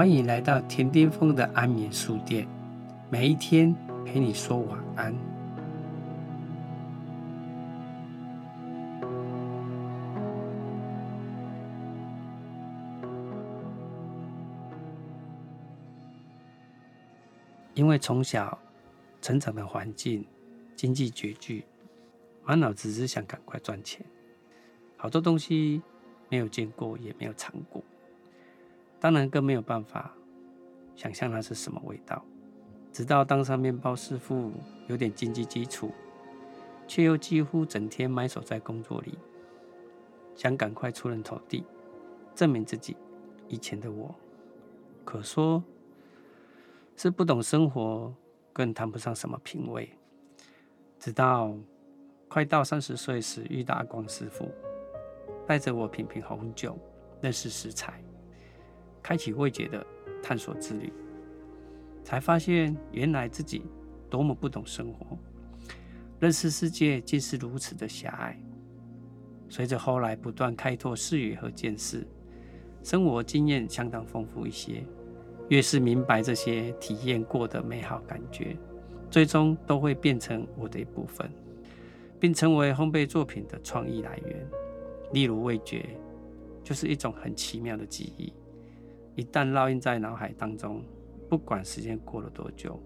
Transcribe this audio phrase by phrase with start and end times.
[0.00, 2.48] 欢迎来到田巅峰的安眠书店，
[3.10, 5.14] 每一天陪你说晚安。
[17.74, 18.58] 因为从小
[19.20, 20.24] 成长的环境
[20.74, 21.66] 经济拮据，
[22.42, 24.02] 满脑子只想赶快赚钱，
[24.96, 25.82] 好多东西
[26.30, 27.84] 没有见过，也没有尝过。
[29.00, 30.14] 当然更没有办法
[30.94, 32.22] 想象那是什么味道。
[32.92, 34.52] 直到当上面包师傅，
[34.88, 35.90] 有点经济基础，
[36.86, 39.16] 却又几乎整天埋首在工作里，
[40.34, 41.64] 想赶快出人头地，
[42.34, 42.96] 证明自己。
[43.48, 44.14] 以前的我，
[45.04, 45.62] 可说
[46.96, 48.12] 是不懂生活，
[48.52, 49.88] 更谈不上什么品味。
[50.98, 51.56] 直到
[52.28, 54.50] 快到三十岁时，遇到阿光师傅，
[55.46, 56.76] 带着我品品红酒，
[57.20, 58.02] 认识食材。
[59.02, 59.84] 开启未解的
[60.22, 60.92] 探索之旅，
[62.04, 63.62] 才发现原来自己
[64.08, 65.18] 多么不懂生活，
[66.18, 68.38] 认识世界竟是如此的狭隘。
[69.48, 72.06] 随着后来不断开拓视野和见识，
[72.82, 74.84] 生活经验相当丰富一些，
[75.48, 78.56] 越是明白这些体验过的美好感觉，
[79.10, 81.28] 最终都会变成我的一部分，
[82.20, 84.46] 并成为烘焙作品的创意来源。
[85.12, 85.84] 例如味觉，
[86.62, 88.32] 就是一种很奇妙的记忆。
[89.20, 90.82] 一旦烙印在脑海当中，
[91.28, 92.80] 不管时间过了多久，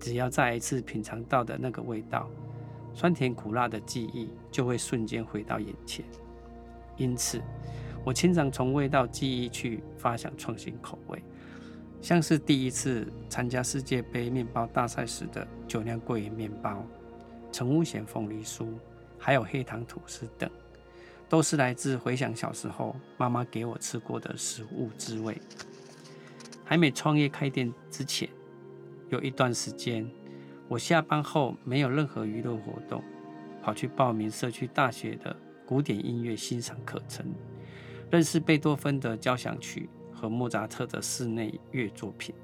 [0.00, 2.28] 只要再一次品尝到的那个味道，
[2.92, 6.04] 酸甜苦辣的记忆就会瞬间回到眼前。
[6.96, 7.40] 因此，
[8.04, 11.22] 我经常从味道记忆去发想创新口味，
[12.00, 16.84] 像是第一次参加世界杯面包大赛时的酒酿桂圆面包、
[17.52, 18.66] 陈屋咸凤梨酥，
[19.16, 20.50] 还有黑糖吐司等。
[21.32, 25.40] 都是来自回想小时候妈妈给我吃过的食物滋味。
[26.62, 28.28] 还没创业开店之前，
[29.08, 30.06] 有一段时间，
[30.68, 33.02] 我下班后没有任何娱乐活动，
[33.62, 35.34] 跑去报名社区大学的
[35.64, 37.24] 古典音乐欣赏课程，
[38.10, 42.34] 认识贝多芬的交响曲和莫扎特的室内乐作品，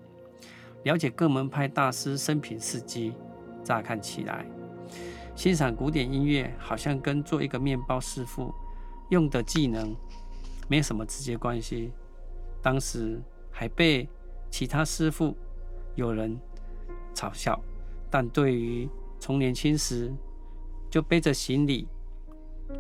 [0.85, 3.13] 了解各门派大师生平事迹。
[3.63, 4.47] 乍看起来，
[5.37, 8.51] 欣赏古典音乐好像跟做一个面包师傅。
[9.11, 9.95] 用的技能
[10.69, 11.93] 没什么直接关系，
[12.63, 13.21] 当时
[13.51, 14.09] 还被
[14.51, 15.37] 其他师傅
[15.95, 16.39] 有人
[17.15, 17.59] 嘲笑。
[18.11, 18.89] 但对于
[19.19, 20.13] 从年轻时
[20.91, 21.87] 就背着行李、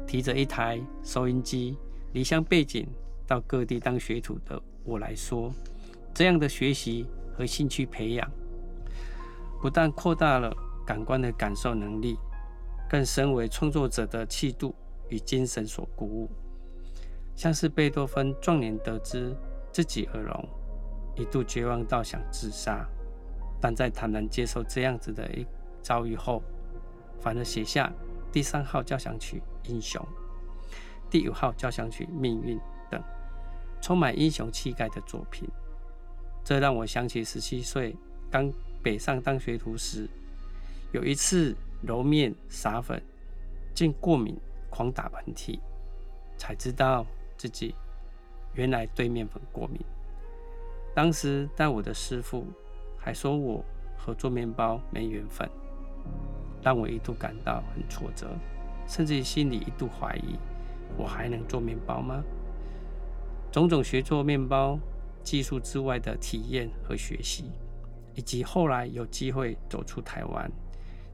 [0.06, 1.76] 提着一台收音机
[2.12, 2.86] 离乡背井
[3.26, 5.52] 到各地当学徒的我来说，
[6.14, 7.06] 这样的学习
[7.36, 8.30] 和兴趣培养，
[9.60, 10.54] 不但扩大了
[10.86, 12.16] 感官的感受能力，
[12.88, 14.74] 更身为创作者的气度。
[15.08, 16.30] 与精神所鼓舞，
[17.34, 19.34] 像是贝多芬壮年得知
[19.72, 20.48] 自己耳聋，
[21.16, 22.86] 一度绝望到想自杀，
[23.60, 25.46] 但在坦然接受这样子的一
[25.82, 26.42] 遭遇后，
[27.20, 27.92] 反而写下
[28.30, 30.00] 第三号交响曲《英雄》、
[31.10, 32.58] 第五号交响曲《命运》
[32.90, 33.02] 等
[33.80, 35.48] 充满英雄气概的作品。
[36.44, 37.96] 这让我想起十七岁
[38.30, 38.52] 刚
[38.82, 40.08] 北上当学徒时，
[40.92, 43.02] 有一次揉面撒粉
[43.74, 44.38] 竟过敏。
[44.70, 45.58] 狂打喷嚏，
[46.36, 47.04] 才知道
[47.36, 47.74] 自己
[48.54, 49.80] 原来对面粉过敏。
[50.94, 52.44] 当时带我的师傅
[52.96, 53.64] 还说我
[53.96, 55.48] 和做面包没缘分，
[56.62, 58.28] 让我一度感到很挫折，
[58.86, 60.36] 甚至心里一度怀疑
[60.96, 62.22] 我还能做面包吗？
[63.50, 64.78] 种种学做面包
[65.22, 67.50] 技术之外的体验和学习，
[68.14, 70.50] 以及后来有机会走出台湾。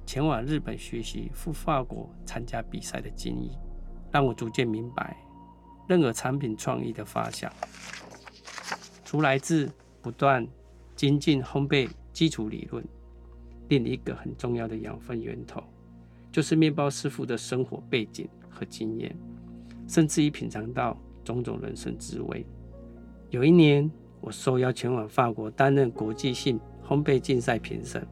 [0.06, 3.50] 前往日本学习，赴法国参加比赛的经历，
[4.12, 5.16] 让我逐渐明白，
[5.88, 7.50] 任何产品创意的发想，
[9.04, 9.70] 除来自
[10.02, 10.46] 不断
[10.94, 12.84] 精进烘焙基础理论，
[13.68, 15.62] 另一个很重要的养分源头，
[16.30, 19.16] 就是面包师傅的生活背景和经验，
[19.88, 22.46] 甚至于品尝到种种人生滋味。
[23.30, 23.90] 有一年，
[24.20, 28.06] 我受邀前往法国担任国际性烘焙竞赛评审。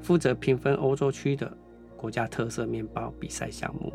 [0.00, 1.50] 负责评分欧洲区的
[1.96, 3.92] 国家特色面包比赛项目，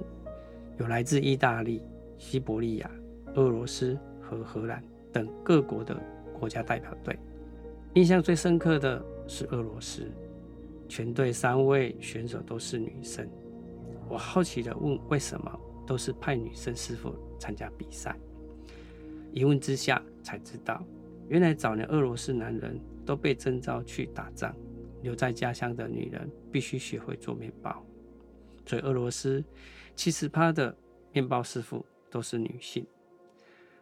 [0.78, 1.82] 有来自意大利、
[2.18, 2.92] 西伯利亚、
[3.36, 5.96] 俄罗斯和荷兰等各国的
[6.38, 7.18] 国家代表队。
[7.94, 10.12] 印象最深刻的是俄罗斯，
[10.90, 13.28] 全队三位选手都是女生。
[14.10, 18.16] 我好奇地问：为什么都是派女生师傅参加比赛？
[19.32, 20.84] 一问之下才知道，
[21.30, 24.54] 原来早年俄罗斯男人都被征召去打仗。
[25.04, 27.86] 留在家乡的女人必须学会做面包，
[28.66, 29.44] 所以俄罗斯
[29.96, 30.76] 七十趴的
[31.12, 32.88] 面包师傅都是女性。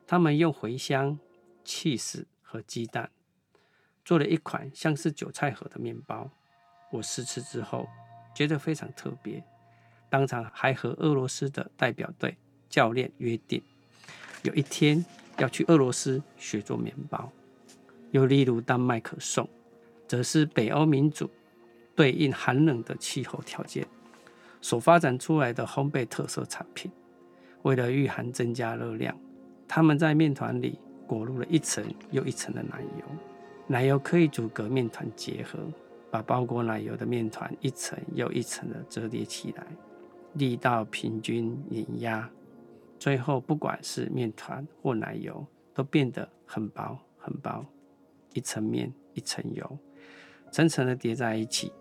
[0.06, 1.18] 他们用茴香、
[1.64, 3.10] 气 e 和鸡蛋，
[4.04, 6.30] 做了一款像是韭菜盒的面包。
[6.92, 7.88] 我试吃之后
[8.36, 9.42] 觉得非常特别，
[10.10, 12.36] 当场还和俄罗斯的代表队
[12.68, 13.64] 教练约定，
[14.42, 15.06] 有一天
[15.38, 17.32] 要去俄罗斯学做面包。
[18.10, 19.48] 又例如丹麦可颂，
[20.12, 21.30] 则是北欧民族
[21.96, 23.88] 对应寒冷的气候条件
[24.60, 26.92] 所发展出来的烘焙特色产品。
[27.62, 29.18] 为了御寒增加热量，
[29.70, 30.78] 他们在面团里
[31.08, 33.06] 裹入了一层又一层的奶油，
[33.68, 35.60] 奶油可以阻隔面团结合，
[36.12, 39.66] 把包裹奶油的面团一层又一层的折叠起来，
[40.34, 42.30] 力道平均碾压，
[43.00, 47.66] 最后不管是面团或奶油都变得很薄很薄，
[48.34, 49.78] 一层面一层油，
[50.52, 51.72] 层层的叠在一起，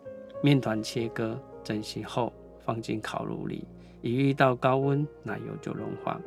[0.43, 3.67] 面团切割整形后放进烤炉里。
[4.00, 6.20] 一遇到高温，奶油就融化，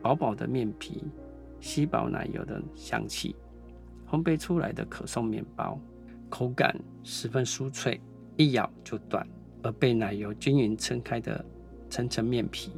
[0.00, 1.04] 薄薄的面皮
[1.60, 3.36] 吸饱奶油的香气，
[4.08, 5.78] 烘焙出来的可颂面包，
[6.30, 8.00] 口感十分酥脆，
[8.36, 9.26] 一咬就断。
[9.62, 11.44] 而被奶油均匀撑开的
[11.90, 12.72] 层层面皮，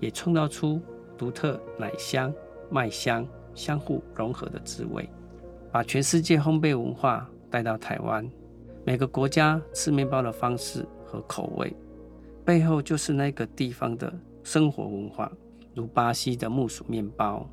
[0.00, 0.82] 也创造出
[1.16, 2.34] 独特奶香、
[2.68, 3.24] 麦香
[3.54, 5.08] 相互融合的滋味，
[5.70, 8.28] 把全世界烘焙文化带到台湾。
[8.88, 11.76] 每个国家吃面包的方式和口味。
[12.42, 14.10] 背后就是那个地方的
[14.42, 15.30] 生活文化，
[15.74, 17.46] 如巴西的木薯面包、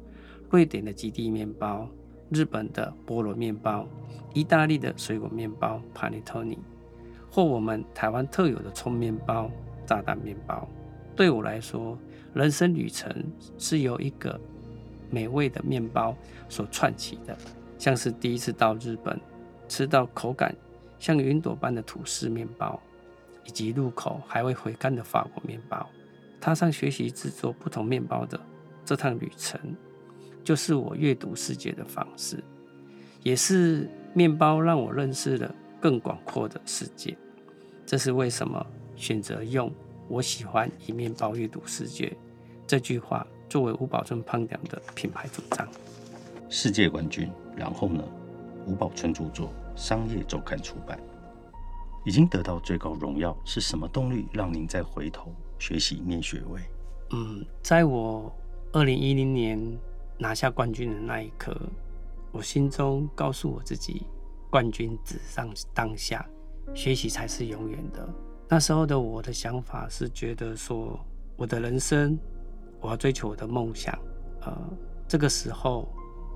[0.50, 1.90] 瑞典的极地面包、
[2.30, 3.86] 日本的菠萝面包、
[4.34, 6.58] 意大利的水果面包 （Panettone），
[7.30, 9.52] 或我们台湾特有的葱面包、
[9.86, 10.66] 炸弹面包。
[11.18, 12.00] 对我来说，
[12.34, 13.14] 人生旅程
[13.58, 14.40] 是由一个
[15.10, 16.16] 美味的面包
[16.48, 17.38] 所串起的，
[17.78, 19.20] 像是第一次到日本，
[19.68, 20.56] 吃到口感
[21.06, 22.81] 像云朵般的吐司面包。
[23.48, 25.88] 以及入口还未回甘的法国面包，
[26.42, 28.42] 踏上学习制作不同面包的
[28.84, 29.62] 这趟旅程，
[30.44, 32.44] 就是我阅读世界的方式，
[33.22, 37.16] 也是面包让我认识了更广阔的世界。
[37.86, 38.66] 这是为什么
[38.96, 39.72] 选择用
[40.10, 42.12] “我喜欢以面包阅读世界”
[42.66, 45.68] 这句话作为吴宝春胖点的品牌主张。
[46.50, 48.04] 世界冠军，然后呢？
[48.66, 51.00] 吴宝春著作，商业周刊出版。
[52.06, 56.62] 已经得到最高荣耀，是什么动力让您再回头学习念学位？
[57.12, 58.31] 嗯，在我
[58.72, 59.60] 二零一零年
[60.18, 61.60] 拿下冠军的那一刻，
[62.31, 64.04] 我心中告诉我自己：
[64.51, 66.24] 冠军只上当下，
[66.75, 68.07] 学习才是永远的。
[68.48, 71.00] 那时候的我的想法是觉得说，
[71.36, 72.16] 我的人生
[72.80, 73.98] 我要追求我的梦想，
[74.42, 74.56] 呃，
[75.07, 75.88] 这个时候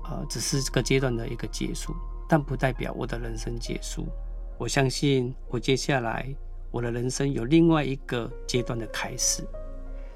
[0.02, 1.94] 呃只是这个阶段的一个结束，
[2.30, 4.06] 但不代表我的人生结束。
[4.56, 6.32] 我相信，我接下来
[6.70, 9.42] 我的人生有另外一个阶段的开始，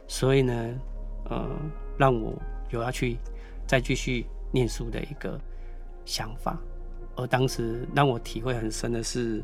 [0.06, 0.54] 所以呢，
[1.28, 1.44] 呃，
[1.98, 2.40] 让我
[2.70, 3.18] 有要去
[3.66, 5.36] 再继续念书的一个
[6.04, 6.56] 想法。
[7.16, 9.42] 而当时让我体会很深的是，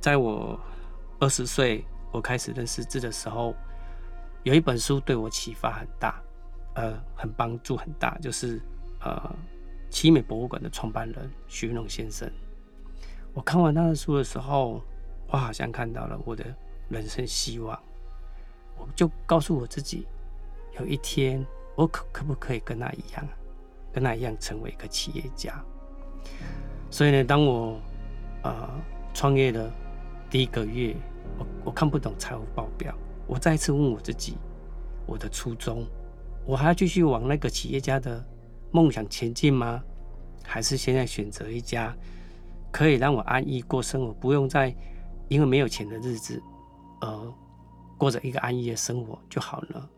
[0.00, 0.56] 在我
[1.18, 3.52] 二十岁我开始认识字的时候，
[4.44, 6.22] 有一本书对我启发很大，
[6.74, 8.62] 呃，很帮助很大，就是
[9.00, 9.36] 呃，
[9.92, 12.28] 奇美博物馆的创办人徐荣先生。
[13.34, 14.82] 我看完他的书的时候，
[15.28, 16.42] 我好像看到了我的
[16.88, 17.78] 人生希望。
[18.78, 20.06] 我就告诉我自己，
[20.80, 21.44] 有一天
[21.76, 23.28] 我可可不可以跟他一样，
[23.92, 25.62] 跟他一样成为一个企业家。
[26.90, 27.78] 所以呢，当我
[28.42, 28.70] 呃
[29.12, 29.70] 创业的
[30.30, 30.96] 第一个月，
[31.38, 32.94] 我我看不懂财务报表，
[33.26, 34.38] 我再次问我自己，
[35.06, 35.86] 我的初衷，
[36.46, 38.24] 我还要继续往那个企业家的
[38.72, 39.82] 梦想前进吗？
[40.44, 41.94] 还是现在选择一家？
[42.70, 44.74] 可以让我安逸过生活，不用再
[45.28, 46.42] 因为没有钱的日子
[47.02, 47.34] 而
[47.98, 49.90] 过着一个安逸的生活就好了。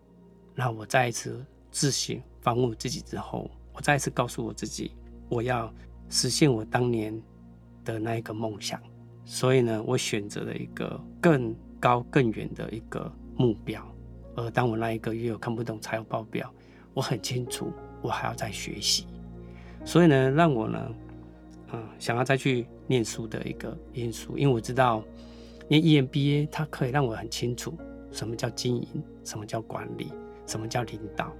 [0.56, 4.90] 那我再一次自省、反问自己之后，我再一次告诉我自己，
[5.28, 5.72] 我要
[6.08, 7.16] 实现我当年
[7.84, 8.80] 的那一个梦想。
[9.24, 13.86] 所以呢，我选择了一个更高、更远的一个目标。
[14.34, 16.52] 而当我那一个月我看不懂财务报表，
[16.92, 17.72] 我很清楚
[18.02, 19.06] 我还要再学习。
[19.85, 20.95] 所以呢，让我呢。
[21.73, 25.03] 嗯，想要再去念书的一个因素，因为我知道
[25.67, 27.76] 念 EMBA 它可以让我很清楚
[28.12, 28.87] 什么叫经营，
[29.25, 30.12] 什么叫管理，
[30.47, 31.35] 什么叫领导。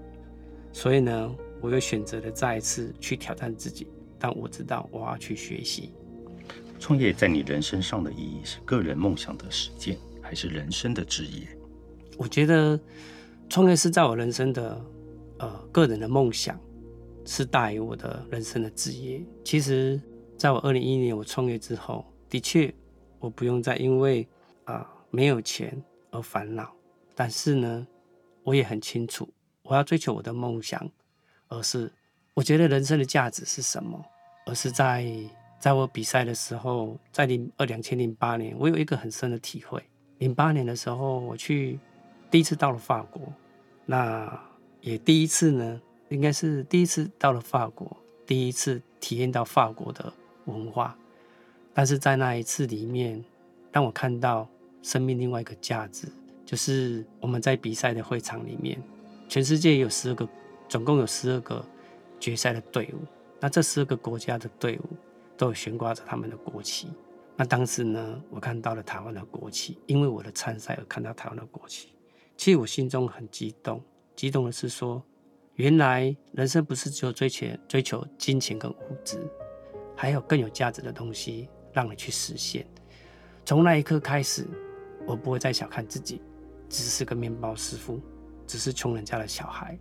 [0.73, 3.87] 所以呢，我又选择了再一次去挑战自己。
[4.19, 5.93] 但我知道我要去学习。
[6.81, 11.47] 创业在你人生上的意义是个人梦想的实践，还是人生的职业？
[12.17, 12.81] 我觉得
[13.49, 14.85] 创业是在我人生的
[15.39, 16.59] 呃个人的梦想，
[17.25, 19.23] 是大于我的人生的职业。
[19.45, 20.01] 其实。
[20.37, 22.71] 在我二零一一年我创业之后，的确
[23.21, 24.27] 我不用再因为
[24.65, 26.75] 啊没有钱而烦恼，
[27.15, 27.87] 但是呢，
[28.43, 29.27] 我也很清楚
[29.63, 30.91] 我要追求我的梦想，
[31.49, 31.91] 而是
[32.35, 34.05] 我觉得人生的价值是什么？
[34.45, 35.07] 而是在
[35.61, 39.81] 在我比赛的时候，在零二两千零八年，我有一个很深的体会。
[40.19, 41.79] 零八年的时候，我去
[42.29, 43.33] 第一次到了法国，
[43.87, 44.39] 那
[44.81, 47.97] 也第一次呢，应该是第一次到了法国，
[48.27, 50.13] 第一次体验到法国的
[50.47, 50.97] 文化。
[51.73, 53.23] 但是在那一次里面，
[53.73, 54.49] 让我看到
[54.83, 56.07] 生命另外一个价值，
[56.47, 58.81] 就是我们在比赛的会场里面，
[59.29, 60.29] 全世界有十二个，
[60.69, 61.65] 总共有十二个
[62.21, 63.05] 决赛的队伍。
[63.41, 64.97] 那这十二个国家的队伍
[65.37, 66.89] 都有悬挂着他们的国旗。
[67.37, 71.89] 那当时呢，我看到了台湾的国旗，因为我的参赛而看到台湾的国旗。
[72.37, 73.83] 其实我心中很激动，
[74.15, 75.03] 激动的是说，
[75.55, 79.19] 原来人生不是只有追求追求金钱跟物质，
[79.97, 81.49] 还有更有价值的东西。
[81.75, 82.65] 让你去实现。
[83.45, 84.47] 从那一刻开始，
[85.09, 86.23] 我不会再小看自己，
[86.69, 88.01] 只是个面包师傅，
[88.47, 89.77] 只是穷人家的小孩。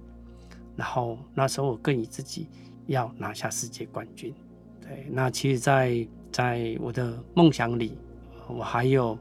[0.75, 2.49] 然后那时候我更以自己
[2.87, 4.33] 要拿下世界冠军。
[4.81, 7.95] 对，那其实，在在我的梦想里，
[8.47, 9.15] 我还有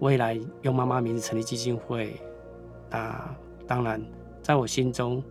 [0.00, 2.20] 未来用妈妈名字成立基金会。
[2.90, 3.32] 那
[3.64, 4.04] 当然，
[4.42, 5.22] 在我心中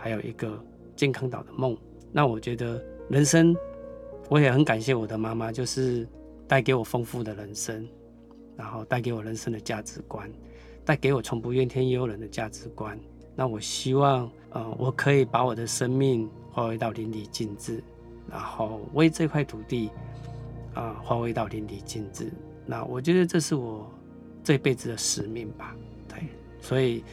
[0.00, 0.58] 还有一个
[0.96, 1.76] 健康岛的梦。
[2.10, 3.54] 那我觉得人生，
[4.28, 6.08] 我也很感谢我的妈妈，就是。
[6.50, 7.86] 带给我丰富的人生，
[8.56, 10.28] 然后带给我人生的价值观，
[10.84, 12.98] 带给我从不怨天尤人的价值观。
[13.36, 17.80] 那我希望，呃，我可以把我的生命发挥到淋漓尽致，
[18.28, 19.90] 然后为这块土地，
[20.74, 22.32] 啊，发挥到淋漓尽致。
[22.66, 23.88] 那我觉得这是我
[24.42, 25.76] 这辈子的使命吧。
[26.08, 26.18] 对，
[26.60, 27.04] 所以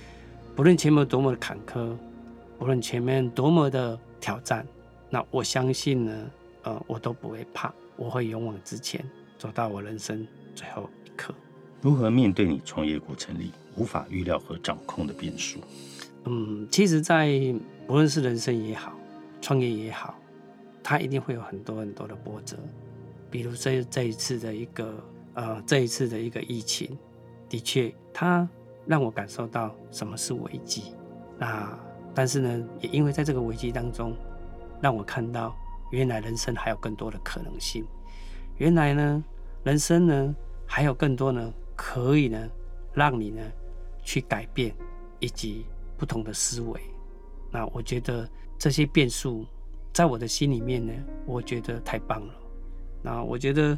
[0.55, 1.95] 不论前面多么的坎坷，
[2.57, 4.65] 不论前面多么的挑战，
[5.09, 6.31] 那我相信呢，
[6.63, 9.03] 呃，我都不会怕，我会勇往直前。
[9.37, 11.31] 走到我人生最后一刻，
[11.79, 15.59] 如何面对你创业过程里无法预料和掌控的变数？
[16.25, 17.29] 嗯，其实，在
[17.85, 18.93] 不论是人生也好，
[19.39, 20.17] 创业也好，
[20.81, 22.57] 它一定会有很多很多的波折。
[23.29, 24.91] 比如这这一次的一个
[25.35, 26.97] 呃，这一次的一个疫情，
[27.47, 28.49] 的确，它
[28.87, 30.95] 让我感受到什么是危机。
[31.37, 31.77] 那
[32.17, 34.17] 但是呢，也因为在这个危机当中，
[34.81, 35.55] 让我看到
[35.91, 37.85] 原来人生还有更多的可能性。
[38.57, 39.23] 原来呢，
[39.63, 42.49] 人生呢还有更多呢，可以呢
[42.91, 43.43] 让你呢
[44.01, 44.75] 去改变
[45.19, 45.63] 以及
[45.95, 46.81] 不同的思维。
[47.51, 49.45] 那我觉得这些变数
[49.93, 50.91] 在我的心里面呢，
[51.27, 52.33] 我觉得太棒了。
[53.03, 53.77] 那我觉得，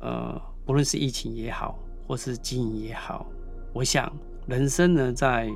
[0.00, 1.78] 呃，不论是疫情也好，
[2.08, 3.26] 或是经营也好，
[3.74, 4.10] 我想
[4.46, 5.50] 人生呢在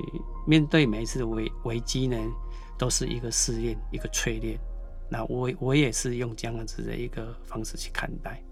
[0.51, 2.17] 面对每一次的危危机呢，
[2.77, 4.59] 都是一个试炼，一个淬炼。
[5.09, 8.43] 那我我也是用这样子的一个方式去看待。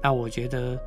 [0.00, 0.80] 那我觉得，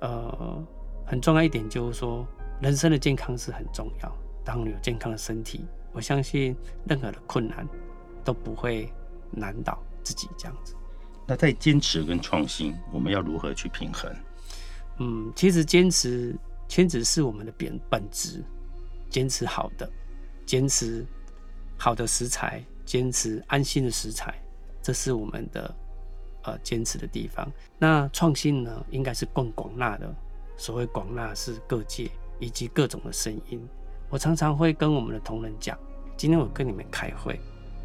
[0.00, 0.60] 呃，
[1.06, 2.26] 很重要一点就是说，
[2.60, 4.12] 人生的健康是很重要。
[4.44, 7.64] 当你有健康的身体，我相信任何的困难
[8.24, 8.92] 都不会
[9.30, 10.74] 难倒自己这样子。
[11.28, 14.12] 那在坚持跟创新，我们要如何去平衡？
[14.98, 18.42] 嗯，其实坚持，坚持是我们的本本质。
[19.12, 19.88] 坚持好的，
[20.44, 21.06] 坚持
[21.78, 24.34] 好的食材，坚持安心的食材，
[24.82, 25.72] 这是我们的。
[26.44, 30.12] 呃，坚持的地方，那创新呢，应该是更广纳的。
[30.56, 33.64] 所谓广纳，是各界以及各种的声音。
[34.10, 35.78] 我常常会跟我们的同仁讲，
[36.16, 37.38] 今天我跟你们开会，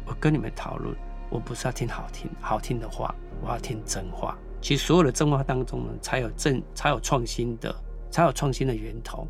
[0.04, 0.92] 我跟你们讨论，
[1.30, 4.36] 我不是要听好听好听的话，我要听真话。
[4.60, 7.72] 其实所有的真话当中呢，才有正，才有创新的，
[8.10, 9.24] 才有创新的源头。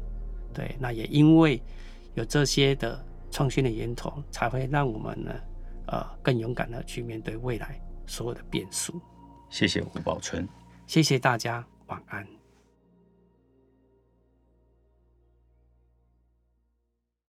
[0.55, 1.63] 对，那也因为
[2.15, 5.33] 有这些的创新的源头，才会让我们呢，
[5.89, 9.01] 呃，更勇敢的去面对未来所有的变数。
[9.51, 10.47] 谢谢吴宝春，
[10.87, 12.38] 谢谢大家，晚安。